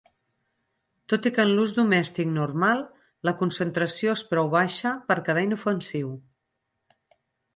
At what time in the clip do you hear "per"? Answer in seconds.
5.11-5.19